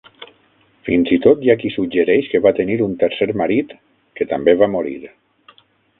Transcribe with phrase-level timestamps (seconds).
[0.87, 3.77] Fins i tot hi ha qui suggereix que va tenir un tercer marit,
[4.19, 4.99] que també va morir.